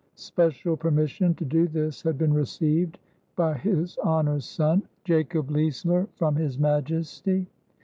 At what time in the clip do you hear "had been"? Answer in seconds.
2.01-2.33